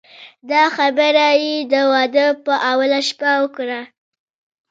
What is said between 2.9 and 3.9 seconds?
شپه وکړه.